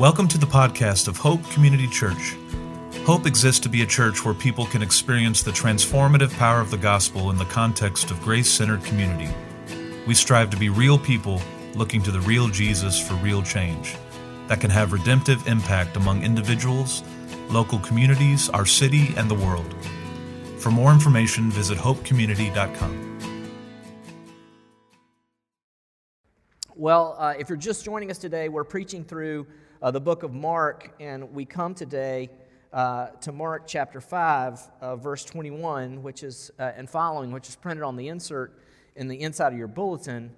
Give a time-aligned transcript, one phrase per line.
[0.00, 2.34] Welcome to the podcast of Hope Community Church.
[3.04, 6.78] Hope exists to be a church where people can experience the transformative power of the
[6.78, 9.28] gospel in the context of grace centered community.
[10.06, 11.42] We strive to be real people
[11.74, 13.94] looking to the real Jesus for real change
[14.46, 17.02] that can have redemptive impact among individuals,
[17.50, 19.74] local communities, our city, and the world.
[20.56, 23.08] For more information, visit hopecommunity.com.
[26.74, 29.46] Well, uh, if you're just joining us today, we're preaching through
[29.82, 32.28] uh, the book of Mark, and we come today
[32.72, 37.56] uh, to Mark chapter 5, uh, verse 21, which is, uh, and following, which is
[37.56, 38.58] printed on the insert
[38.96, 40.30] in the inside of your bulletin.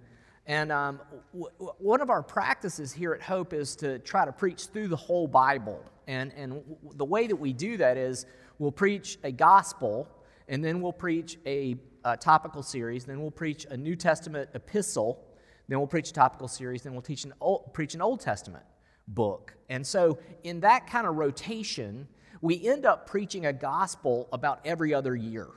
[0.47, 1.01] And um,
[1.33, 4.97] w- one of our practices here at Hope is to try to preach through the
[4.97, 5.85] whole Bible.
[6.07, 8.27] And, and w- the way that we do that is
[8.59, 10.09] we'll preach a gospel,
[10.47, 15.25] and then we'll preach a, a topical series, then we'll preach a New Testament epistle,
[15.67, 18.65] then we'll preach a topical series, then we'll teach an old, preach an Old Testament
[19.09, 19.55] book.
[19.69, 22.09] And so, in that kind of rotation,
[22.41, 25.49] we end up preaching a gospel about every other year.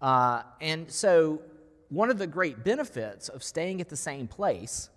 [0.00, 1.40] Uh, and so,
[1.88, 4.90] one of the great benefits of staying at the same place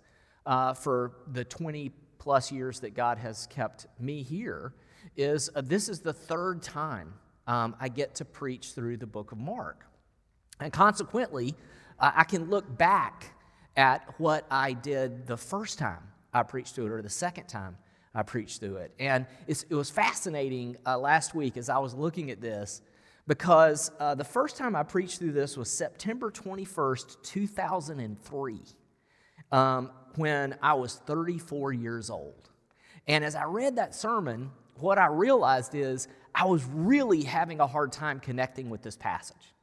[0.46, 4.74] uh, for the 20 plus years that God has kept me here
[5.16, 7.14] is uh, this is the third time
[7.46, 9.84] um, I get to preach through the book of Mark.
[10.60, 11.54] And consequently,
[11.98, 13.34] uh, I can look back
[13.76, 16.02] at what I did the first time
[16.34, 17.76] I preached through it or the second time
[18.14, 18.92] I preached through it.
[18.98, 22.82] And it was fascinating uh, last week as I was looking at this
[23.26, 28.60] because uh, the first time I preached through this was September 21st, 2003,
[29.52, 32.50] um, when I was 34 years old.
[33.06, 37.66] And as I read that sermon, what I realized is I was really having a
[37.66, 39.53] hard time connecting with this passage.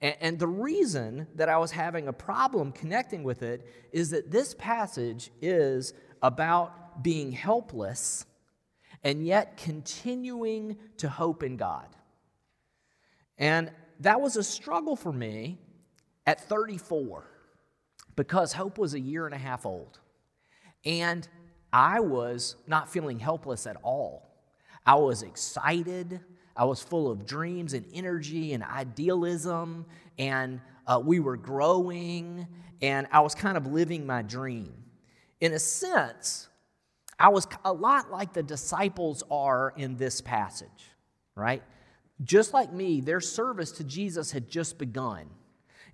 [0.00, 4.30] And, and the reason that I was having a problem connecting with it is that
[4.30, 8.26] this passage is about being helpless
[9.04, 11.86] and yet continuing to hope in God.
[13.38, 13.70] And
[14.00, 15.58] that was a struggle for me
[16.26, 17.24] at 34
[18.16, 20.00] because Hope was a year and a half old.
[20.84, 21.28] And
[21.72, 24.26] I was not feeling helpless at all.
[24.84, 26.20] I was excited.
[26.56, 29.86] I was full of dreams and energy and idealism,
[30.18, 32.46] and uh, we were growing,
[32.80, 34.72] and I was kind of living my dream.
[35.40, 36.48] In a sense,
[37.18, 40.90] I was a lot like the disciples are in this passage,
[41.34, 41.62] right?
[42.24, 45.26] Just like me, their service to Jesus had just begun.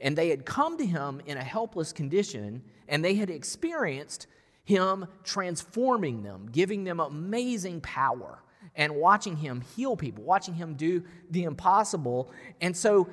[0.01, 4.27] And they had come to him in a helpless condition, and they had experienced
[4.65, 8.43] him transforming them, giving them amazing power,
[8.75, 12.31] and watching him heal people, watching him do the impossible.
[12.61, 13.09] And so,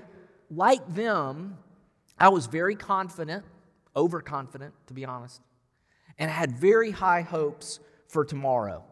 [0.49, 1.57] like them,
[2.17, 3.43] I was very confident,
[3.95, 5.41] overconfident, to be honest,
[6.17, 8.83] and I had very high hopes for tomorrow.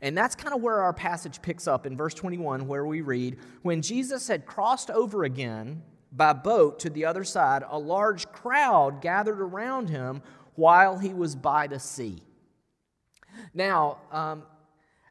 [0.00, 3.38] And that's kind of where our passage picks up in verse 21, where we read
[3.62, 9.00] When Jesus had crossed over again by boat to the other side, a large crowd
[9.00, 10.22] gathered around him
[10.54, 12.22] while he was by the sea.
[13.54, 14.44] Now, um,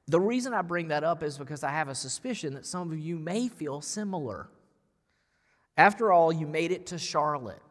[0.08, 3.00] the reason I bring that up is because I have a suspicion that some of
[3.00, 4.50] you may feel similar.
[5.78, 7.62] After all, you made it to Charlotte,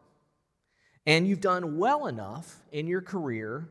[1.07, 3.69] and you've done well enough in your career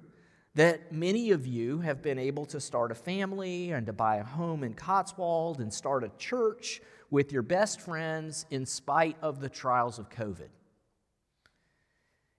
[0.56, 4.24] that many of you have been able to start a family and to buy a
[4.24, 9.50] home in Cotswold and start a church with your best friends in spite of the
[9.50, 10.50] trials of COVID.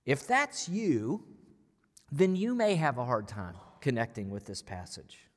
[0.04, 1.24] If that's you,
[2.12, 5.29] then you may have a hard time connecting with this passage.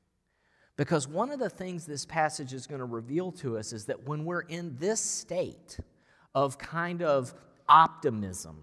[0.76, 4.08] Because one of the things this passage is going to reveal to us is that
[4.08, 5.78] when we're in this state
[6.34, 7.32] of kind of
[7.68, 8.60] optimism,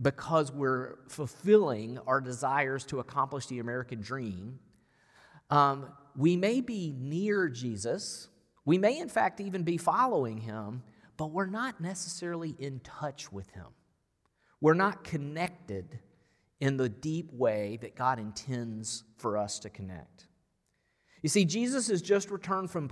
[0.00, 4.58] because we're fulfilling our desires to accomplish the American dream,
[5.48, 8.28] um, we may be near Jesus.
[8.66, 10.82] We may, in fact, even be following him,
[11.16, 13.66] but we're not necessarily in touch with him.
[14.60, 16.00] We're not connected
[16.60, 20.26] in the deep way that God intends for us to connect.
[21.26, 22.88] You see, Jesus has just returned from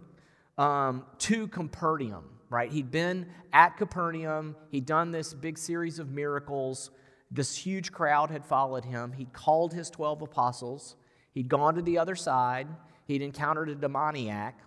[0.59, 2.69] um, to Capernaum, right?
[2.69, 6.91] He'd been at Capernaum, he'd done this big series of miracles.
[7.31, 9.13] This huge crowd had followed him.
[9.13, 10.97] He'd called his 12 apostles,
[11.33, 12.67] he'd gone to the other side,
[13.07, 14.59] he'd encountered a demoniac,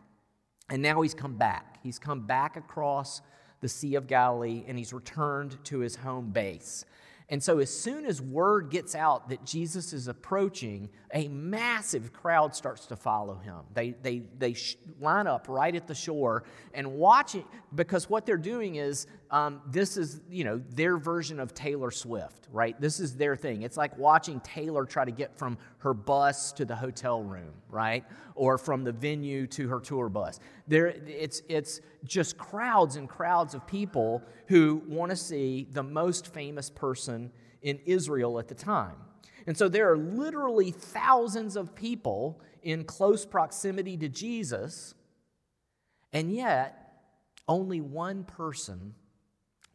[0.70, 1.80] and now he's come back.
[1.84, 3.22] He's come back across
[3.60, 6.86] the Sea of Galilee and he's returned to his home base.
[7.30, 12.56] And so, as soon as word gets out that Jesus is approaching, a massive crowd
[12.56, 13.58] starts to follow him.
[13.74, 14.56] They, they, they
[15.02, 17.46] line up right at the shore and watch it
[17.76, 22.48] because what they're doing is um, this is, you know, their version of Taylor Swift,
[22.50, 22.80] right?
[22.80, 23.64] This is their thing.
[23.64, 28.04] It's like watching Taylor try to get from her bus to the hotel room, right?
[28.36, 30.40] Or from the venue to her tour bus.
[30.68, 36.34] There, it's, it's just crowds and crowds of people who want to see the most
[36.34, 37.32] famous person
[37.62, 38.96] in Israel at the time.
[39.46, 44.94] And so there are literally thousands of people in close proximity to Jesus,
[46.12, 46.88] and yet
[47.48, 48.94] only one person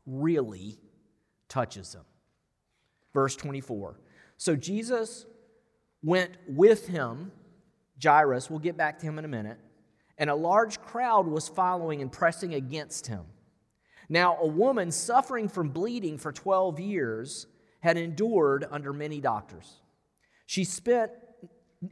[0.05, 0.79] really
[1.49, 2.05] touches them.
[3.15, 4.01] Verse 24.
[4.37, 5.27] So Jesus
[6.03, 7.33] went with him,
[8.03, 9.59] Jairus, we'll get back to him in a minute,
[10.19, 13.25] and a large crowd was following and pressing against him.
[14.09, 17.47] Now, a woman suffering from bleeding for 12 years
[17.81, 19.81] had endured under many doctors.
[20.47, 21.11] She spent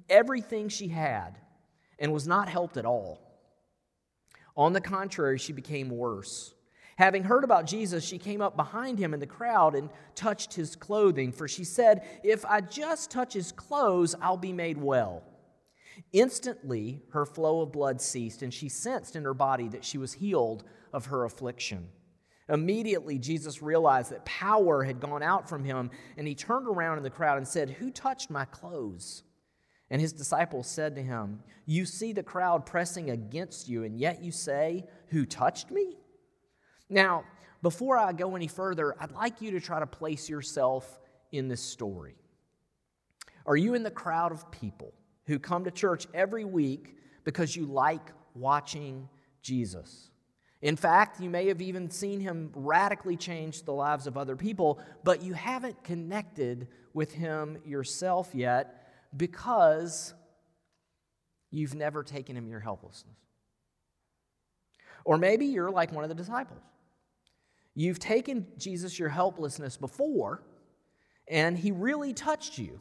[0.09, 1.39] everything she had
[1.99, 3.21] and was not helped at all.
[4.57, 6.55] On the contrary, she became worse.
[7.01, 10.77] Having heard about Jesus, she came up behind him in the crowd and touched his
[10.77, 15.23] clothing, for she said, If I just touch his clothes, I'll be made well.
[16.13, 20.13] Instantly, her flow of blood ceased, and she sensed in her body that she was
[20.13, 20.63] healed
[20.93, 21.89] of her affliction.
[22.51, 27.03] Immediately, Jesus realized that power had gone out from him, and he turned around in
[27.03, 29.23] the crowd and said, Who touched my clothes?
[29.89, 34.23] And his disciples said to him, You see the crowd pressing against you, and yet
[34.23, 35.97] you say, Who touched me?
[36.91, 37.25] Now,
[37.63, 40.99] before I go any further, I'd like you to try to place yourself
[41.31, 42.17] in this story.
[43.47, 44.93] Are you in the crowd of people
[45.27, 49.09] who come to church every week because you like watching
[49.43, 50.11] Jesus?
[50.63, 54.81] In fact, you may have even seen him radically change the lives of other people,
[55.05, 60.13] but you haven't connected with him yourself yet because
[61.51, 63.17] you've never taken him your helplessness.
[65.05, 66.61] Or maybe you're like one of the disciples.
[67.75, 70.43] You've taken Jesus your helplessness before,
[71.29, 72.81] and he really touched you.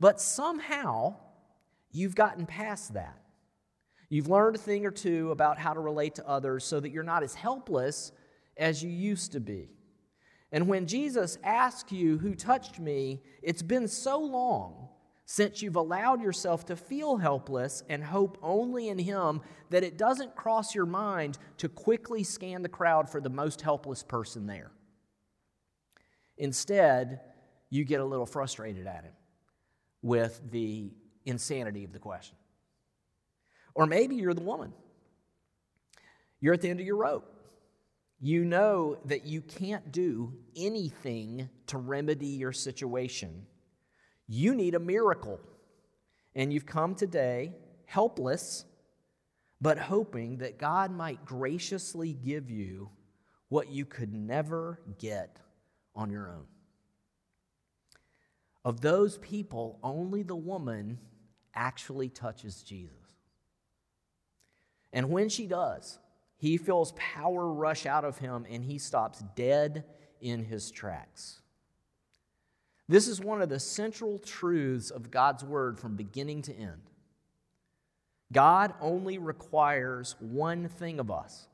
[0.00, 1.16] But somehow,
[1.92, 3.18] you've gotten past that.
[4.08, 7.02] You've learned a thing or two about how to relate to others so that you're
[7.02, 8.12] not as helpless
[8.56, 9.70] as you used to be.
[10.52, 13.22] And when Jesus asks you, Who touched me?
[13.42, 14.88] it's been so long
[15.26, 19.40] since you've allowed yourself to feel helpless and hope only in Him
[19.70, 24.02] that it doesn't cross your mind to quickly scan the crowd for the most helpless
[24.02, 24.70] person there.
[26.36, 27.20] Instead,
[27.70, 29.12] you get a little frustrated at Him
[30.02, 30.92] with the
[31.24, 32.36] insanity of the question.
[33.74, 34.72] Or maybe you're the woman.
[36.40, 37.30] You're at the end of your rope.
[38.20, 43.46] You know that you can't do anything to remedy your situation
[44.26, 45.40] you need a miracle.
[46.34, 47.52] And you've come today
[47.86, 48.64] helpless,
[49.60, 52.90] but hoping that God might graciously give you
[53.48, 55.38] what you could never get
[55.94, 56.46] on your own.
[58.64, 60.98] Of those people, only the woman
[61.54, 62.96] actually touches Jesus.
[64.92, 65.98] And when she does,
[66.36, 69.84] he feels power rush out of him and he stops dead
[70.20, 71.40] in his tracks.
[72.88, 76.90] This is one of the central truths of God's word from beginning to end.
[78.32, 81.48] God only requires one thing of us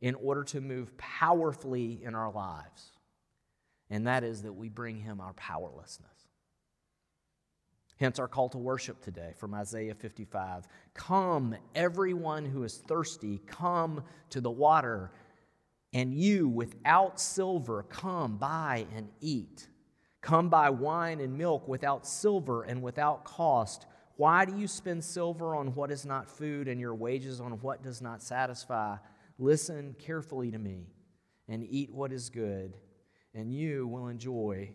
[0.00, 2.90] in order to move powerfully in our lives,
[3.88, 6.10] and that is that we bring Him our powerlessness.
[7.96, 14.02] Hence our call to worship today from Isaiah 55 Come, everyone who is thirsty, come
[14.30, 15.12] to the water,
[15.92, 19.68] and you without silver, come buy and eat.
[20.24, 23.84] Come buy wine and milk without silver and without cost.
[24.16, 27.82] Why do you spend silver on what is not food and your wages on what
[27.82, 28.96] does not satisfy?
[29.38, 30.86] Listen carefully to me
[31.46, 32.74] and eat what is good,
[33.34, 34.70] and you will enjoy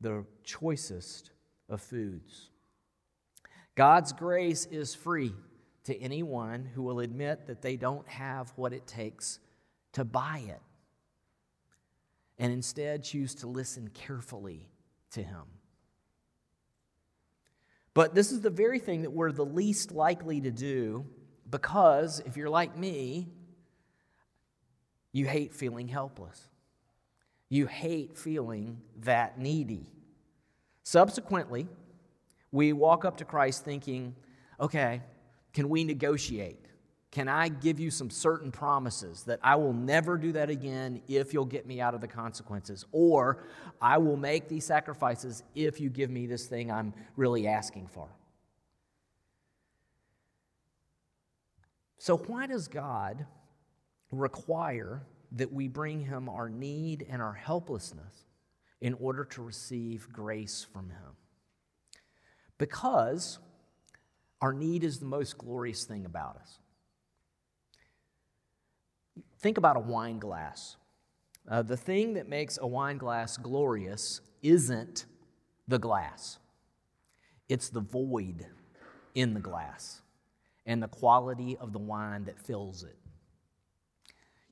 [0.00, 1.30] the choicest
[1.68, 2.50] of foods.
[3.76, 5.32] God's grace is free
[5.84, 9.38] to anyone who will admit that they don't have what it takes
[9.92, 10.60] to buy it
[12.36, 14.66] and instead choose to listen carefully
[15.12, 15.44] to him.
[17.94, 21.04] But this is the very thing that we're the least likely to do
[21.50, 23.28] because if you're like me,
[25.12, 26.48] you hate feeling helpless.
[27.48, 29.86] You hate feeling that needy.
[30.84, 31.66] Subsequently,
[32.52, 34.14] we walk up to Christ thinking,
[34.60, 35.02] okay,
[35.52, 36.67] can we negotiate?
[37.10, 41.32] Can I give you some certain promises that I will never do that again if
[41.32, 42.84] you'll get me out of the consequences?
[42.92, 43.44] Or
[43.80, 48.08] I will make these sacrifices if you give me this thing I'm really asking for?
[51.96, 53.26] So, why does God
[54.10, 58.24] require that we bring Him our need and our helplessness
[58.80, 61.16] in order to receive grace from Him?
[62.58, 63.38] Because
[64.40, 66.58] our need is the most glorious thing about us.
[69.38, 70.76] Think about a wine glass.
[71.48, 75.06] Uh, the thing that makes a wine glass glorious isn't
[75.66, 76.38] the glass,
[77.48, 78.46] it's the void
[79.14, 80.02] in the glass
[80.66, 82.96] and the quality of the wine that fills it.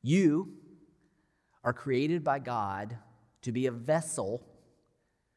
[0.02, 0.54] You
[1.62, 2.96] are created by God
[3.42, 4.42] to be a vessel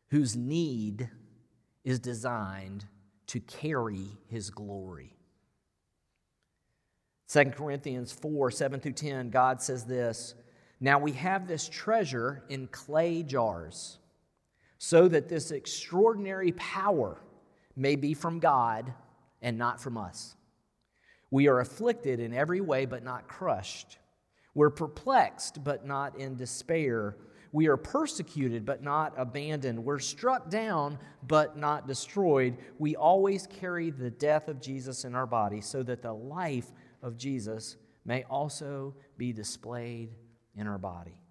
[0.09, 1.09] whose need
[1.83, 2.85] is designed
[3.27, 5.18] to carry his glory.
[7.29, 10.33] 2 Corinthians 4 7 through 10, God says this
[10.79, 13.99] Now we have this treasure in clay jars,
[14.79, 17.21] so that this extraordinary power
[17.75, 18.93] may be from God
[19.41, 20.35] and not from us.
[21.31, 23.99] We are afflicted in every way, but not crushed.
[24.55, 27.15] We're perplexed, but not in despair.
[27.51, 29.83] We are persecuted, but not abandoned.
[29.83, 32.57] We're struck down, but not destroyed.
[32.79, 36.71] We always carry the death of Jesus in our body, so that the life
[37.01, 40.09] of Jesus may also be displayed
[40.55, 41.21] in our body.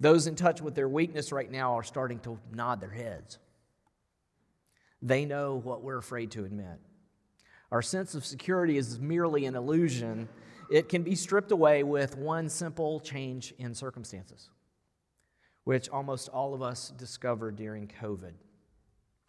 [0.00, 3.38] Those in touch with their weakness right now are starting to nod their heads.
[5.00, 6.80] They know what we're afraid to admit.
[7.70, 10.28] Our sense of security is merely an illusion.
[10.70, 14.50] It can be stripped away with one simple change in circumstances,
[15.64, 18.32] which almost all of us discovered during COVID.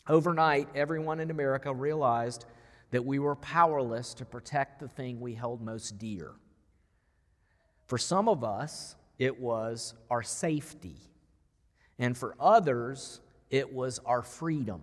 [0.07, 2.45] Overnight, everyone in America realized
[2.93, 6.29] that we were powerless to protect the thing we held most dear.
[7.87, 10.97] For some of us, it was our safety.
[11.97, 13.19] And for others,
[13.49, 14.81] it was our freedom.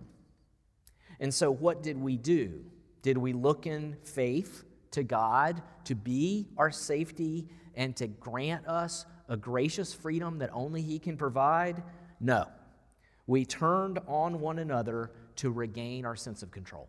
[1.20, 2.64] And so, what did we do?
[3.02, 9.06] Did we look in faith to God to be our safety and to grant us
[9.28, 11.80] a gracious freedom that only He can provide?
[12.18, 12.48] No.
[13.28, 16.88] We turned on one another to regain our sense of control.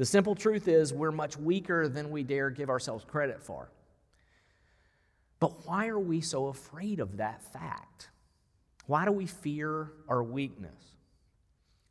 [0.00, 3.70] The simple truth is, we're much weaker than we dare give ourselves credit for.
[5.40, 8.08] But why are we so afraid of that fact?
[8.86, 10.96] Why do we fear our weakness?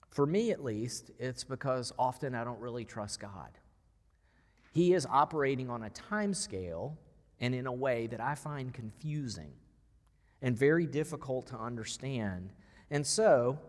[0.10, 3.52] For me, at least, it's because often I don't really trust God.
[4.74, 6.98] He is operating on a time scale
[7.40, 9.52] and in a way that I find confusing
[10.42, 12.54] and very difficult to understand.
[12.90, 13.60] And so,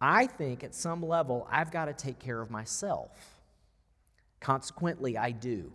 [0.00, 3.38] I think at some level, I've got to take care of myself.
[4.42, 5.72] Consequently, I do.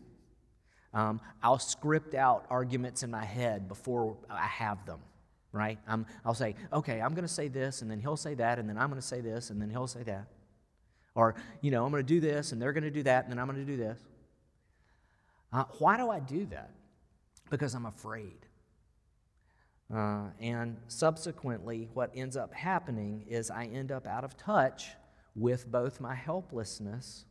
[0.94, 5.00] Um, I'll script out arguments in my head before I have them,
[5.54, 5.80] right?
[5.88, 8.68] i will say, okay, I'm going to say this, and then he'll say that, and
[8.68, 10.28] then I'm going to say this, and then he'll say that.
[11.16, 13.32] Or, you know, I'm going to do this, and they're going to do that, and
[13.32, 14.00] then I'm going to do this.
[15.54, 16.72] Uh, why do I do that?
[17.50, 18.46] Because I'm afraid.
[19.94, 24.90] Uh, and subsequently, what ends up happening is I end up out of touch
[25.36, 27.26] with both my helplessness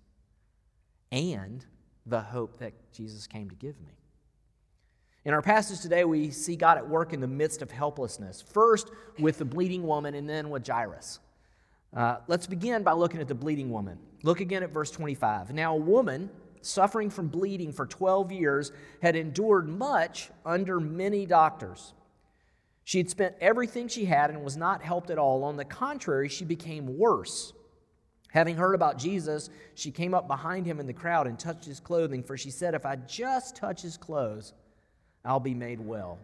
[1.13, 1.65] and
[2.07, 3.93] the hope that Jesus came to give me.
[5.25, 8.91] In our passage today, we see God at work in the midst of helplessness, first
[9.19, 11.19] with the bleeding woman and then with Jairus.
[11.95, 13.99] Uh, let's begin by looking at the bleeding woman.
[14.23, 15.53] Look again at verse 25.
[15.53, 18.73] Now, a woman suffering from bleeding for 12 years
[19.03, 21.93] had endured much under many doctors.
[22.85, 25.43] She had spent everything she had and was not helped at all.
[25.43, 27.53] On the contrary, she became worse.
[28.33, 31.81] Having heard about Jesus, she came up behind him in the crowd and touched his
[31.81, 34.53] clothing, for she said, If I just touch his clothes,
[35.25, 36.19] I'll be made well.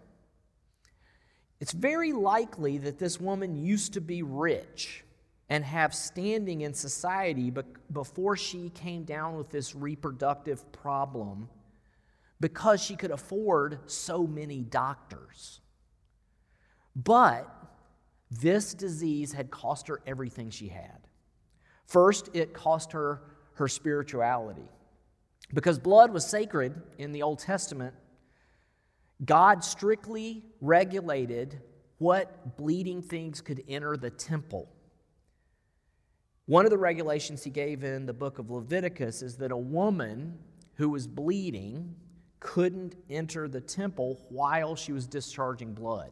[1.61, 5.05] It's very likely that this woman used to be rich
[5.49, 7.53] and have standing in society
[7.93, 11.49] before she came down with this reproductive problem
[12.41, 15.61] because she could afford so many doctors.
[16.97, 17.49] But
[18.31, 21.07] this disease had cost her everything she had.
[21.87, 23.23] First, it cost her
[23.55, 24.69] her spirituality.
[25.55, 27.95] Because blood was sacred in the Old Testament,
[29.25, 31.61] God strictly regulated
[31.99, 34.69] what bleeding things could enter the temple.
[36.47, 40.39] One of the regulations he gave in the book of Leviticus is that a woman
[40.75, 41.95] who was bleeding
[42.41, 46.11] couldn't enter the temple while she was discharging blood.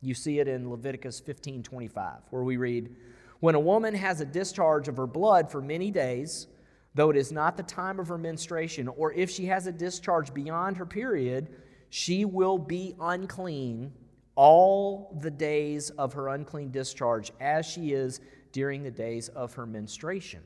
[0.00, 2.94] You see it in Leviticus 15 25, where we read,
[3.42, 6.46] when a woman has a discharge of her blood for many days,
[6.94, 10.32] though it is not the time of her menstruation, or if she has a discharge
[10.32, 11.48] beyond her period,
[11.90, 13.92] she will be unclean
[14.36, 18.20] all the days of her unclean discharge, as she is
[18.52, 20.42] during the days of her menstruation.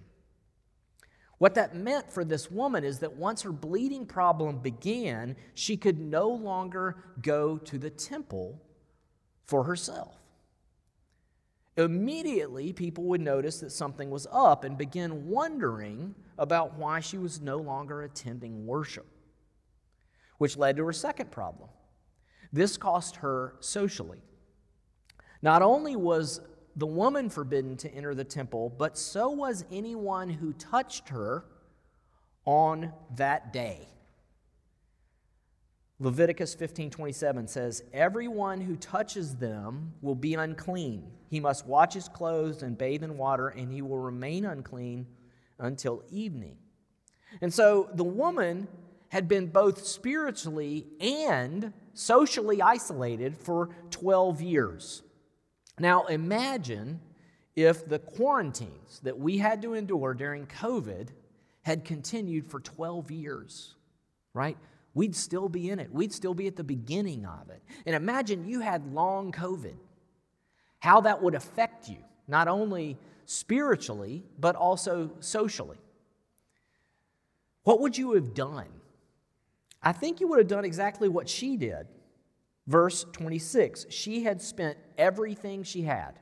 [1.36, 6.00] What that meant for this woman is that once her bleeding problem began, she could
[6.00, 8.62] no longer go to the temple
[9.44, 10.16] for herself.
[11.76, 17.40] Immediately, people would notice that something was up and begin wondering about why she was
[17.40, 19.06] no longer attending worship,
[20.38, 21.68] which led to her second problem.
[22.52, 24.22] This cost her socially.
[25.42, 26.40] Not only was
[26.76, 31.44] the woman forbidden to enter the temple, but so was anyone who touched her
[32.46, 33.88] on that day.
[35.98, 41.10] Leviticus 15:27 says, "Everyone who touches them will be unclean.
[41.28, 45.06] He must wash his clothes and bathe in water, and he will remain unclean
[45.58, 46.58] until evening.
[47.40, 48.68] And so the woman
[49.08, 55.02] had been both spiritually and socially isolated for 12 years.
[55.78, 57.00] Now imagine
[57.54, 61.08] if the quarantines that we had to endure during COVID
[61.62, 63.74] had continued for 12 years,
[64.34, 64.58] right?
[64.96, 65.92] We'd still be in it.
[65.92, 67.62] We'd still be at the beginning of it.
[67.84, 69.76] And imagine you had long COVID,
[70.78, 75.76] how that would affect you, not only spiritually, but also socially.
[77.64, 78.68] What would you have done?
[79.82, 81.88] I think you would have done exactly what she did.
[82.66, 86.18] Verse 26 She had spent everything she had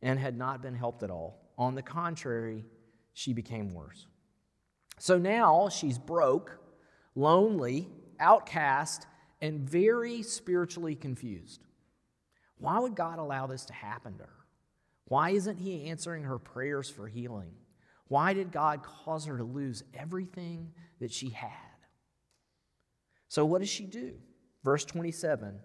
[0.00, 1.40] and had not been helped at all.
[1.58, 2.66] On the contrary,
[3.14, 4.06] she became worse.
[5.00, 6.60] So now she's broke,
[7.14, 9.06] lonely, outcast,
[9.40, 11.64] and very spiritually confused.
[12.58, 14.46] Why would God allow this to happen to her?
[15.06, 17.52] Why isn't He answering her prayers for healing?
[18.08, 21.50] Why did God cause her to lose everything that she had?
[23.28, 24.14] So, what does she do?
[24.62, 25.58] Verse 27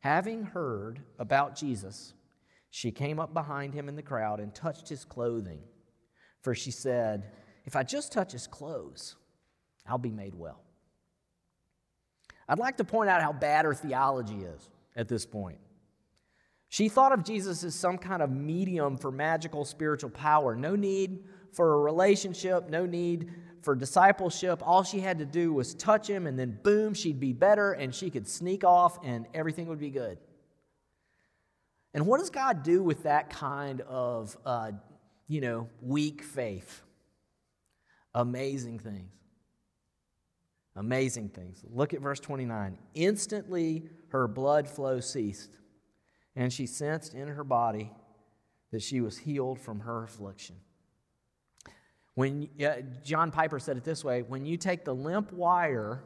[0.00, 2.12] Having heard about Jesus,
[2.70, 5.60] she came up behind him in the crowd and touched his clothing.
[6.42, 7.30] For she said,
[7.64, 9.16] If I just touch his clothes,
[9.86, 10.63] I'll be made well.
[12.48, 15.58] I'd like to point out how bad her theology is at this point.
[16.68, 20.56] She thought of Jesus as some kind of medium for magical spiritual power.
[20.56, 23.30] No need for a relationship, no need
[23.62, 24.60] for discipleship.
[24.66, 27.94] All she had to do was touch him, and then boom, she'd be better, and
[27.94, 30.18] she could sneak off, and everything would be good.
[31.94, 34.72] And what does God do with that kind of, uh,
[35.28, 36.82] you know, weak faith?
[38.12, 39.12] Amazing things.
[40.76, 41.62] Amazing things.
[41.72, 42.78] Look at verse 29.
[42.94, 45.56] Instantly her blood flow ceased
[46.36, 47.92] and she sensed in her body
[48.72, 50.56] that she was healed from her affliction.
[52.14, 56.02] When uh, John Piper said it this way, when you take the limp wire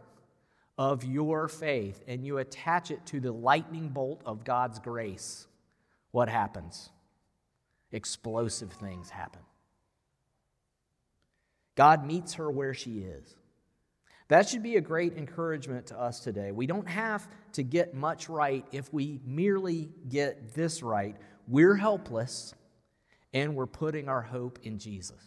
[0.76, 5.46] of your faith and you attach it to the lightning bolt of God's grace,
[6.10, 6.90] what happens?
[7.92, 9.42] Explosive things happen.
[11.74, 13.36] God meets her where she is.
[14.28, 16.52] That should be a great encouragement to us today.
[16.52, 21.16] We don't have to get much right if we merely get this right.
[21.46, 22.54] We're helpless
[23.32, 25.22] and we're putting our hope in Jesus.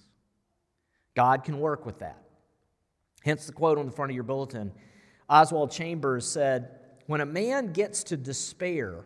[1.15, 2.21] God can work with that.
[3.23, 4.71] Hence the quote on the front of your bulletin.
[5.27, 6.69] Oswald Chambers said,
[7.07, 9.05] When a man gets to despair,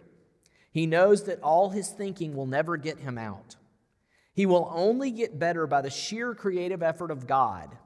[0.72, 3.56] he knows that all his thinking will never get him out.
[4.34, 7.78] He will only get better by the sheer creative effort of God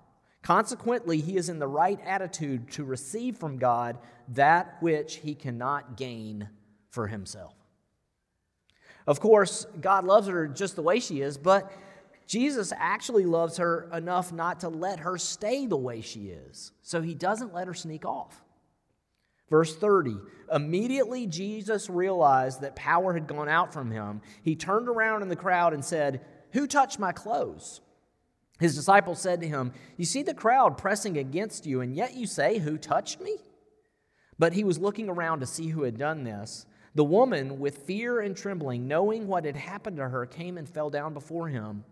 [0.41, 3.97] Consequently, he is in the right attitude to receive from God
[4.29, 6.49] that which he cannot gain
[6.89, 7.55] for himself.
[9.05, 11.71] Of course, God loves her just the way she is, but
[12.27, 16.71] Jesus actually loves her enough not to let her stay the way she is.
[16.83, 18.43] So he doesn't let her sneak off.
[19.49, 20.15] Verse 30
[20.53, 24.21] Immediately Jesus realized that power had gone out from him.
[24.43, 26.21] He turned around in the crowd and said,
[26.51, 27.81] Who touched my clothes?
[28.59, 32.27] His disciples said to him, You see the crowd pressing against you, and yet you
[32.27, 33.37] say, Who touched me?
[34.37, 36.65] But he was looking around to see who had done this.
[36.95, 40.89] The woman, with fear and trembling, knowing what had happened to her, came and fell
[40.89, 41.83] down before him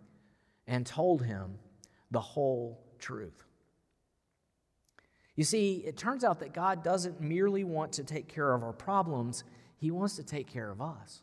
[0.66, 1.60] and told him
[2.12, 3.44] the whole truth.
[5.36, 8.74] You see, it turns out that God doesn't merely want to take care of our
[8.74, 9.44] problems,
[9.78, 11.22] He wants to take care of us.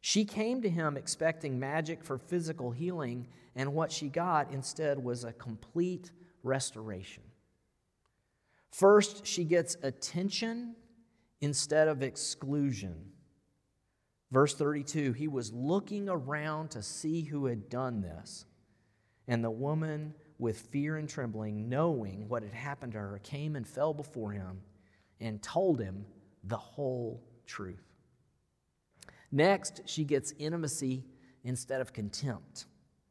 [0.00, 5.24] She came to him expecting magic for physical healing, and what she got instead was
[5.24, 6.10] a complete
[6.42, 7.22] restoration.
[8.70, 10.76] First, she gets attention
[11.40, 13.12] instead of exclusion.
[14.30, 18.46] Verse 32 He was looking around to see who had done this.
[19.28, 23.66] And the woman, with fear and trembling, knowing what had happened to her, came and
[23.68, 24.62] fell before him
[25.20, 26.06] and told him
[26.44, 27.89] the whole truth.
[29.32, 31.04] Next, she gets intimacy
[31.44, 32.66] instead of contempt.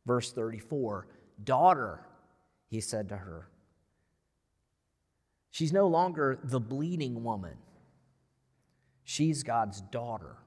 [0.05, 1.07] Verse 34
[1.43, 2.05] Daughter,
[2.67, 3.47] he said to her.
[5.51, 7.57] She's no longer the bleeding woman,
[9.03, 10.37] she's God's daughter.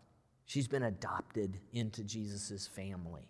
[0.44, 3.26] She's been adopted into Jesus' family.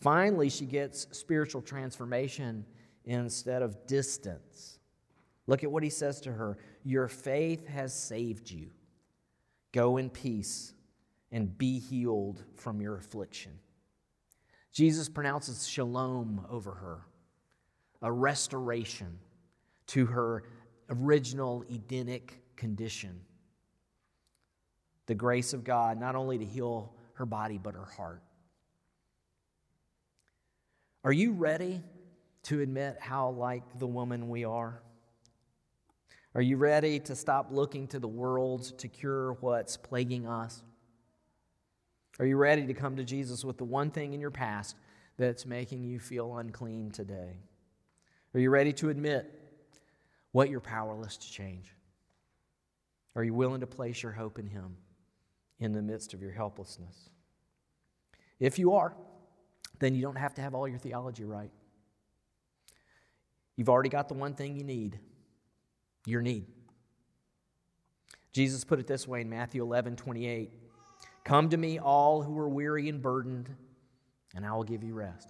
[0.00, 2.66] Finally, she gets spiritual transformation
[3.06, 4.80] instead of distance.
[5.46, 8.70] Look at what he says to her Your faith has saved you.
[9.72, 10.74] Go in peace
[11.30, 13.52] and be healed from your affliction.
[14.72, 17.00] Jesus pronounces shalom over her,
[18.02, 19.18] a restoration
[19.88, 20.44] to her
[20.90, 23.20] original Edenic condition.
[25.06, 28.22] The grace of God, not only to heal her body, but her heart.
[31.04, 31.82] Are you ready
[32.44, 34.82] to admit how like the woman we are?
[36.34, 40.62] Are you ready to stop looking to the world to cure what's plaguing us?
[42.18, 44.76] Are you ready to come to Jesus with the one thing in your past
[45.16, 47.36] that's making you feel unclean today?
[48.34, 49.32] Are you ready to admit
[50.32, 51.74] what you're powerless to change?
[53.14, 54.76] Are you willing to place your hope in Him
[55.60, 57.10] in the midst of your helplessness?
[58.38, 58.94] If you are,
[59.78, 61.50] then you don't have to have all your theology right.
[63.56, 64.98] You've already got the one thing you need
[66.06, 66.46] your need.
[68.32, 70.52] Jesus put it this way in Matthew 11 28
[71.28, 73.54] Come to me, all who are weary and burdened,
[74.34, 75.28] and I will give you rest.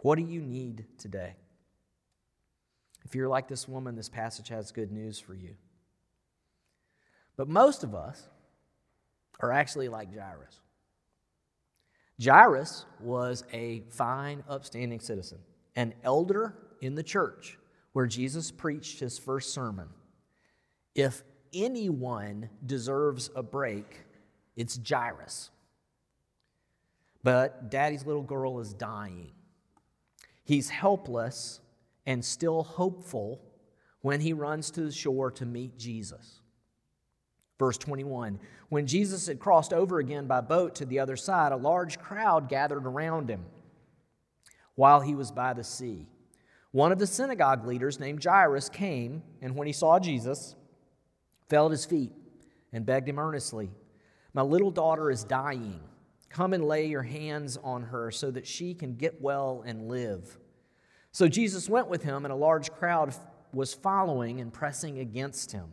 [0.00, 1.34] What do you need today?
[3.04, 5.56] If you're like this woman, this passage has good news for you.
[7.36, 8.30] But most of us
[9.40, 10.58] are actually like Jairus.
[12.18, 15.40] Jairus was a fine, upstanding citizen,
[15.76, 17.58] an elder in the church
[17.92, 19.90] where Jesus preached his first sermon.
[20.94, 24.06] If anyone deserves a break,
[24.56, 25.50] it's Jairus.
[27.22, 29.32] But daddy's little girl is dying.
[30.42, 31.60] He's helpless
[32.06, 33.40] and still hopeful
[34.00, 36.40] when he runs to the shore to meet Jesus.
[37.58, 41.56] Verse 21 When Jesus had crossed over again by boat to the other side, a
[41.56, 43.44] large crowd gathered around him
[44.74, 46.06] while he was by the sea.
[46.72, 50.54] One of the synagogue leaders named Jairus came, and when he saw Jesus,
[51.48, 52.12] fell at his feet
[52.72, 53.70] and begged him earnestly,
[54.32, 55.80] My little daughter is dying.
[56.28, 60.38] Come and lay your hands on her so that she can get well and live.
[61.12, 63.12] So Jesus went with him, and a large crowd
[63.52, 65.66] was following and pressing against him.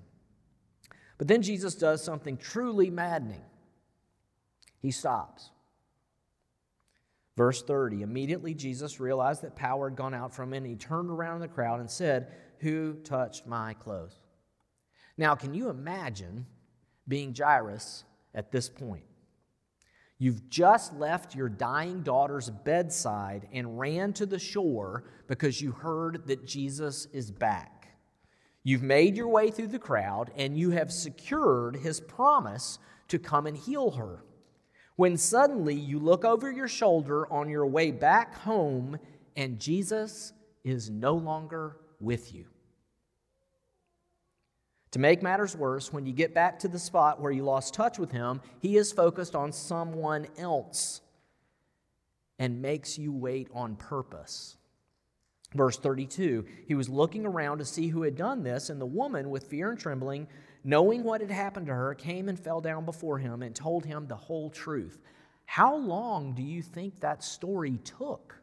[1.17, 3.43] But then Jesus does something truly maddening.
[4.80, 5.52] He stops.
[7.36, 11.12] Verse 30 Immediately Jesus realized that power had gone out from him, and he turned
[11.12, 14.17] around in the crowd and said, Who touched my clothes?
[15.17, 16.46] Now, can you imagine
[17.08, 18.04] being Jairus
[18.38, 19.04] at this point?
[20.19, 26.26] You've just left your dying daughter's bedside and ran to the shore because you heard
[26.28, 27.89] that Jesus is back.
[28.63, 33.45] You've made your way through the crowd and you have secured his promise to come
[33.45, 34.23] and heal her.
[34.95, 38.97] When suddenly you look over your shoulder on your way back home
[39.36, 42.45] and Jesus is no longer with you.
[44.97, 47.99] To make matters worse, when you get back to the spot where you lost touch
[47.99, 51.01] with him, he is focused on someone else
[52.39, 54.57] and makes you wait on purpose.
[55.53, 59.29] Verse 32 He was looking around to see who had done this, and the woman,
[59.29, 60.27] with fear and trembling,
[60.63, 64.07] knowing what had happened to her, came and fell down before him and told him
[64.07, 64.97] the whole truth.
[65.45, 68.41] How long do you think that story took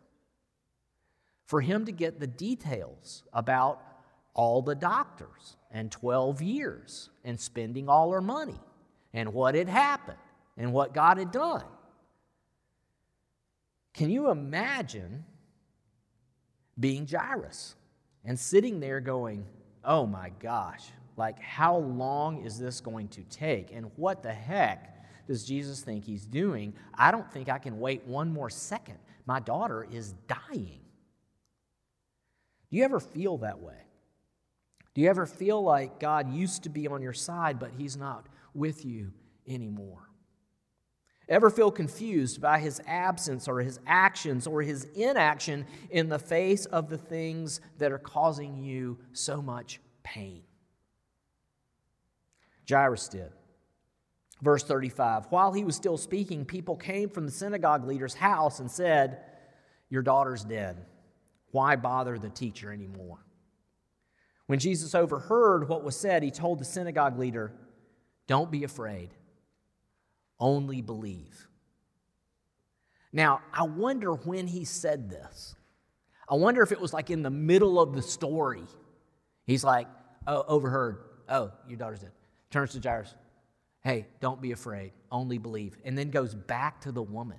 [1.46, 3.82] for him to get the details about
[4.35, 8.61] all the doctors and 12 years and spending all her money
[9.12, 10.18] and what had happened
[10.57, 11.64] and what God had done?
[13.94, 15.25] Can you imagine?
[16.79, 17.77] being Jairus
[18.25, 19.47] and sitting there going,
[19.85, 23.73] oh my gosh, like how long is this going to take?
[23.73, 24.90] And what the heck
[25.27, 26.75] does Jesus think he's doing?
[26.94, 28.99] I don't think I can wait one more second.
[29.27, 30.81] My daughter is dying.
[32.70, 33.77] Do you ever feel that way?
[34.94, 38.26] Do you ever feel like God used to be on your side, but he's not
[38.54, 39.12] with you
[39.46, 40.09] anymore?
[41.28, 46.66] Ever feel confused by his absence or his actions or his inaction in the face
[46.66, 50.42] of the things that are causing you so much pain?
[52.68, 53.33] Jairus did.
[54.42, 58.70] Verse 35 While he was still speaking, people came from the synagogue leader's house and
[58.70, 59.20] said,
[59.88, 60.85] Your daughter's dead.
[61.52, 63.24] Why bother the teacher anymore?
[64.46, 67.52] When Jesus overheard what was said, he told the synagogue leader,
[68.26, 69.11] Don't be afraid,
[70.38, 71.48] only believe.
[73.12, 75.54] Now, I wonder when he said this.
[76.28, 78.64] I wonder if it was like in the middle of the story.
[79.46, 79.87] He's like,
[80.26, 80.98] Oh, overheard.
[81.28, 82.12] Oh, your daughter's dead.
[82.50, 83.14] Turns to Jairus.
[83.83, 84.92] Hey, don't be afraid.
[85.11, 85.76] Only believe.
[85.85, 87.38] And then goes back to the woman.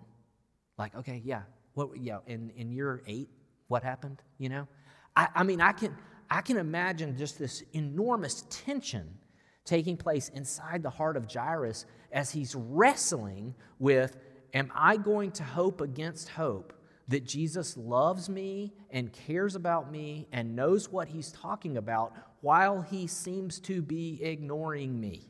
[0.78, 1.42] Like, okay, yeah.
[1.74, 3.30] What yeah, in, in year eight,
[3.68, 4.22] what happened?
[4.38, 4.68] You know?
[5.16, 5.96] I, I mean, I can
[6.30, 9.18] I can imagine just this enormous tension
[9.66, 14.18] taking place inside the heart of Jairus as he's wrestling with
[14.54, 16.72] Am I going to hope against hope
[17.10, 22.82] that Jesus loves me and cares about me and knows what he's talking about while
[22.82, 25.28] he seems to be ignoring me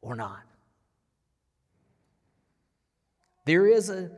[0.00, 0.40] or not?
[3.44, 4.10] There is an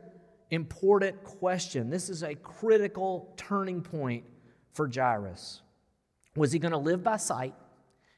[0.51, 1.89] important question.
[1.89, 4.23] This is a critical turning point
[4.71, 5.61] for Jairus.
[6.35, 7.53] Was he going to live by sight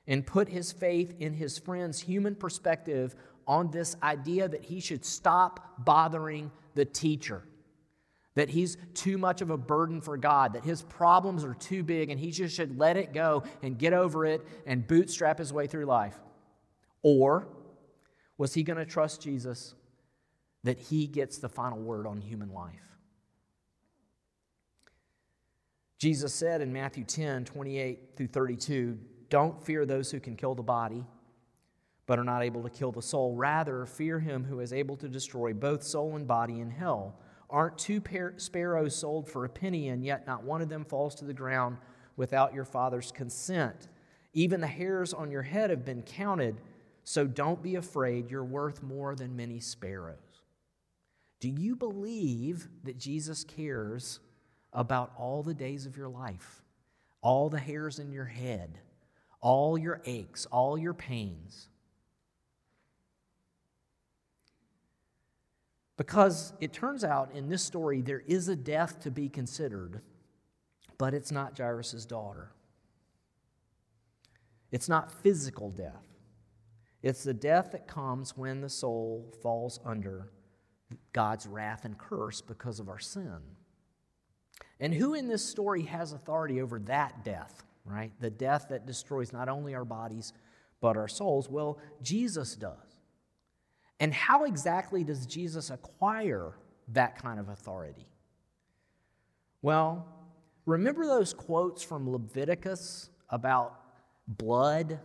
[0.08, 3.16] and put his faith in his friend's human perspective
[3.48, 7.44] on this idea that he should stop bothering the teacher?
[8.36, 12.10] that he's too much of a burden for God, that his problems are too big
[12.10, 15.68] and he just should let it go and get over it and bootstrap his way
[15.68, 16.18] through life?
[17.02, 17.48] Or
[18.38, 19.74] was he going to trust Jesus
[20.64, 22.95] that he gets the final word on human life?
[25.98, 30.64] Jesus said in Matthew 10 28 through 32, Don't fear those who can kill the
[30.64, 31.06] body,
[32.06, 33.34] but are not able to kill the soul.
[33.36, 37.20] Rather, fear him who is able to destroy both soul and body in hell.
[37.50, 38.02] Aren't two
[38.38, 41.78] sparrows sold for a penny, and yet not one of them falls to the ground
[42.18, 43.88] without your Father's consent?
[44.34, 46.60] Even the hairs on your head have been counted,
[47.06, 48.30] so don't be afraid.
[48.30, 50.18] You're worth more than many sparrows.
[51.40, 54.20] Do you believe that Jesus cares
[54.76, 56.62] about all the days of your life,
[57.22, 58.78] all the hairs in your head,
[59.42, 61.70] all your aches, all your pains?
[65.98, 70.02] Because it turns out in this story there is a death to be considered,
[70.98, 72.52] but it's not Jairus' daughter.
[74.72, 76.06] It's not physical death.
[77.02, 80.32] It's the death that comes when the soul falls under
[81.14, 83.40] God's wrath and curse because of our sin.
[84.80, 88.12] And who in this story has authority over that death, right?
[88.20, 90.34] The death that destroys not only our bodies,
[90.82, 91.50] but our souls?
[91.50, 92.78] Well, Jesus does.
[94.00, 96.58] And how exactly does Jesus acquire
[96.90, 98.08] that kind of authority?
[99.62, 100.06] Well,
[100.66, 103.80] remember those quotes from Leviticus about
[104.28, 105.00] blood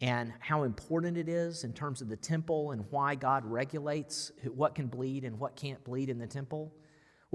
[0.00, 4.74] and how important it is in terms of the temple and why God regulates what
[4.74, 6.74] can bleed and what can't bleed in the temple?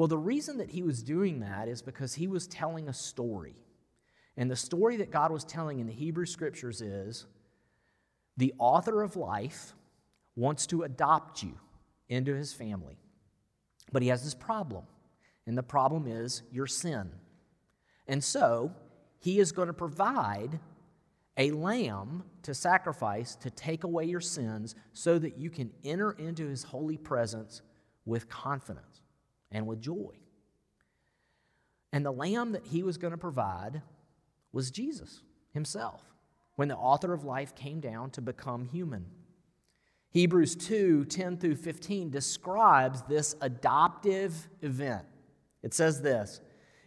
[0.01, 3.53] Well, the reason that he was doing that is because he was telling a story.
[4.35, 7.27] And the story that God was telling in the Hebrew scriptures is
[8.35, 9.75] the author of life
[10.35, 11.53] wants to adopt you
[12.09, 12.97] into his family.
[13.91, 14.85] But he has this problem,
[15.45, 17.11] and the problem is your sin.
[18.07, 18.73] And so,
[19.19, 20.59] he is going to provide
[21.37, 26.47] a lamb to sacrifice to take away your sins so that you can enter into
[26.47, 27.61] his holy presence
[28.03, 29.00] with confidence
[29.51, 30.11] and with joy.
[31.93, 33.81] And the lamb that he was going to provide
[34.51, 35.21] was Jesus
[35.53, 36.03] himself
[36.55, 39.05] when the author of life came down to become human.
[40.11, 45.05] Hebrews 2 10 through 15 describes this adoptive event.
[45.63, 46.41] It says this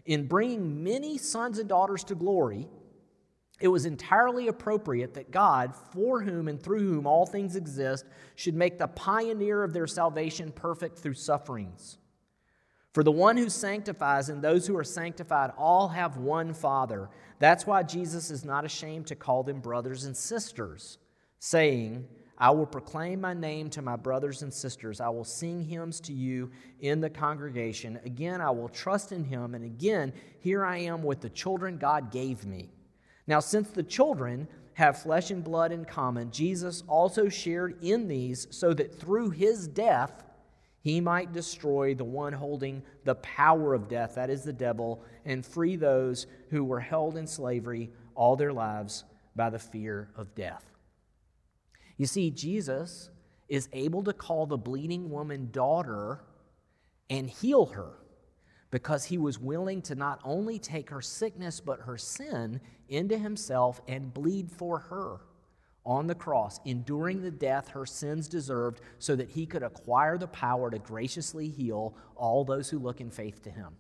[0.05, 2.69] In bringing many sons and daughters to glory,
[3.61, 8.55] it was entirely appropriate that God, for whom and through whom all things exist, should
[8.55, 11.99] make the pioneer of their salvation perfect through sufferings.
[12.95, 17.11] For the one who sanctifies and those who are sanctified all have one Father.
[17.41, 20.99] That's why Jesus is not ashamed to call them brothers and sisters,
[21.41, 22.07] saying,
[22.39, 25.01] I will proclaim my name to my brothers and sisters.
[25.01, 27.99] I will sing hymns to you in the congregation.
[28.05, 29.57] Again, I will trust in him.
[29.57, 32.71] And again, here I am with the children God gave me.
[33.27, 38.47] Now, since the children have flesh and blood in common, Jesus also shared in these
[38.51, 40.23] so that through his death,
[40.85, 45.45] he might destroy the one holding the power of death, that is the devil, and
[45.45, 50.67] free those who were held in slavery all their lives by the fear of death.
[51.97, 53.09] You see, Jesus
[53.49, 56.21] is able to call the bleeding woman daughter
[57.09, 57.93] and heal her
[58.71, 63.81] because he was willing to not only take her sickness but her sin into himself
[63.89, 65.21] and bleed for her
[65.87, 70.27] on the cross, enduring the death her sins deserved, so that he could acquire the
[70.27, 73.77] power to graciously heal all those who look in faith to him.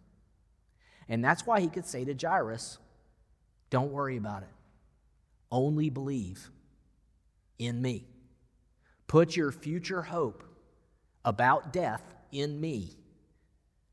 [1.08, 2.78] And that's why he could say to Jairus,
[3.70, 4.48] Don't worry about it.
[5.50, 6.50] Only believe
[7.58, 8.06] in me.
[9.06, 10.44] Put your future hope
[11.24, 12.96] about death in me.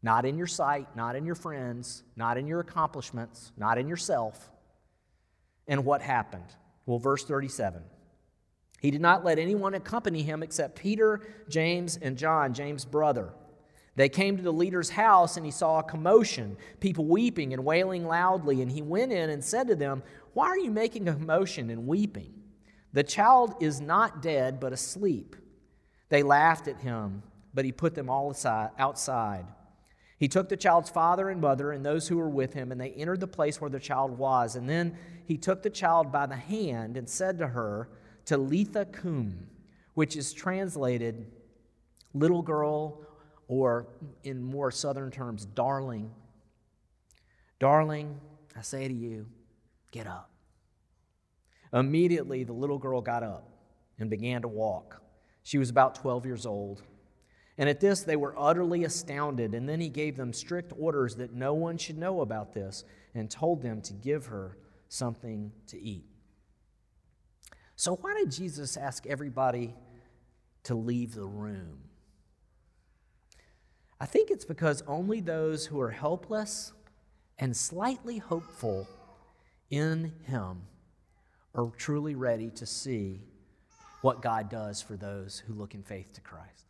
[0.03, 4.49] Not in your sight, not in your friends, not in your accomplishments, not in yourself.
[5.67, 6.45] And what happened?
[6.85, 7.83] Well, verse 37.
[8.81, 13.29] He did not let anyone accompany him except Peter, James, and John, James' brother.
[13.95, 18.07] They came to the leader's house, and he saw a commotion, people weeping and wailing
[18.07, 18.63] loudly.
[18.63, 20.01] And he went in and said to them,
[20.33, 22.33] Why are you making a commotion and weeping?
[22.91, 25.35] The child is not dead, but asleep.
[26.09, 27.21] They laughed at him,
[27.53, 29.45] but he put them all aside, outside.
[30.17, 32.91] He took the child's father and mother and those who were with him, and they
[32.91, 34.55] entered the place where the child was.
[34.55, 37.89] And then he took the child by the hand and said to her,
[38.25, 39.47] Talitha cum,
[39.93, 41.25] which is translated
[42.13, 43.05] little girl,
[43.47, 43.87] or
[44.23, 46.11] in more southern terms, darling.
[47.59, 48.19] Darling,
[48.55, 49.27] I say to you,
[49.91, 50.31] get up.
[51.73, 53.47] Immediately, the little girl got up
[53.99, 55.01] and began to walk.
[55.43, 56.81] She was about 12 years old.
[57.57, 59.53] And at this, they were utterly astounded.
[59.53, 63.29] And then he gave them strict orders that no one should know about this and
[63.29, 64.57] told them to give her
[64.89, 66.10] something to eat.
[67.81, 69.73] So, why did Jesus ask everybody
[70.65, 71.79] to leave the room?
[73.99, 76.73] I think it's because only those who are helpless
[77.39, 78.87] and slightly hopeful
[79.71, 80.61] in Him
[81.55, 83.23] are truly ready to see
[84.03, 86.67] what God does for those who look in faith to Christ.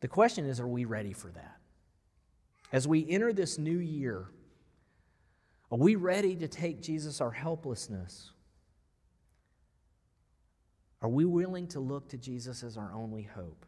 [0.00, 1.58] The question is are we ready for that?
[2.72, 4.30] As we enter this new year,
[5.70, 8.30] are we ready to take Jesus, our helplessness?
[11.02, 13.66] Are we willing to look to Jesus as our only hope?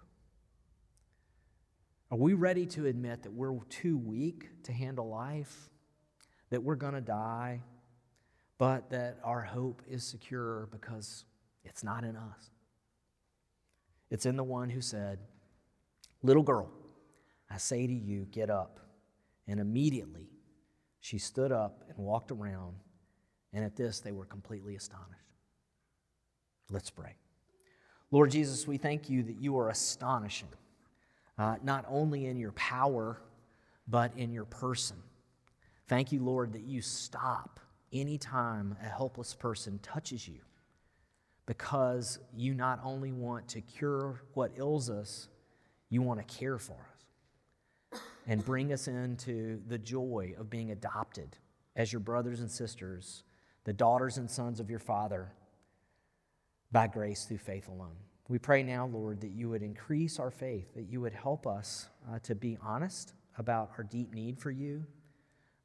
[2.11, 5.69] Are we ready to admit that we're too weak to handle life,
[6.51, 7.61] that we're going to die,
[8.57, 11.25] but that our hope is secure because
[11.65, 12.51] it's not in us?
[14.11, 15.19] It's in the one who said,
[16.23, 16.71] Little girl,
[17.51, 18.79] I say to you, get up.
[19.49, 20.29] And immediately
[21.01, 22.77] she stood up and walked around,
[23.53, 25.35] and at this they were completely astonished.
[26.71, 27.17] Let's pray.
[28.15, 30.47] Lord Jesus, we thank you that you are astonishing,
[31.37, 33.21] uh, not only in your power,
[33.89, 34.99] but in your person.
[35.89, 37.59] Thank you, Lord, that you stop
[37.93, 40.39] anytime a helpless person touches you
[41.47, 45.27] because you not only want to cure what ails us,
[45.91, 46.77] you want to care for
[47.93, 47.99] us
[48.29, 51.37] and bring us into the joy of being adopted
[51.75, 53.25] as your brothers and sisters,
[53.65, 55.33] the daughters and sons of your Father,
[56.75, 57.95] by grace through faith alone.
[58.29, 61.89] We pray now, Lord, that you would increase our faith, that you would help us
[62.13, 64.85] uh, to be honest about our deep need for you,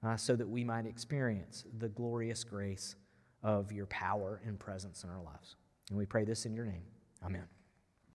[0.05, 2.95] uh, so that we might experience the glorious grace
[3.41, 5.55] of your power and presence in our lives.
[5.89, 6.83] And we pray this in your name.
[7.25, 7.58] Amen.